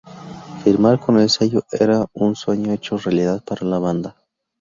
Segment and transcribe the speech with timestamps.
[0.63, 4.15] Firmar con el sello era "un sueño hecho realidad" para la banda.